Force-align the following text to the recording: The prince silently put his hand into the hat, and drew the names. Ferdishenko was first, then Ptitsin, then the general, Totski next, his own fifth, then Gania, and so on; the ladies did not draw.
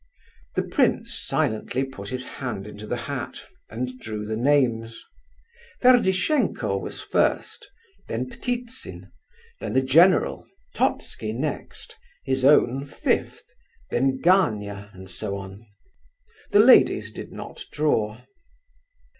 The 0.55 0.63
prince 0.63 1.13
silently 1.13 1.83
put 1.83 2.09
his 2.09 2.25
hand 2.25 2.65
into 2.65 2.87
the 2.87 2.97
hat, 3.05 3.45
and 3.69 3.99
drew 3.99 4.25
the 4.25 4.35
names. 4.35 4.99
Ferdishenko 5.79 6.75
was 6.79 6.99
first, 6.99 7.69
then 8.07 8.27
Ptitsin, 8.27 9.11
then 9.59 9.73
the 9.73 9.83
general, 9.83 10.47
Totski 10.73 11.33
next, 11.33 11.99
his 12.25 12.43
own 12.43 12.83
fifth, 12.87 13.43
then 13.91 14.19
Gania, 14.19 14.89
and 14.91 15.07
so 15.07 15.37
on; 15.37 15.67
the 16.49 16.59
ladies 16.59 17.11
did 17.13 17.31
not 17.31 17.61
draw. 17.71 18.17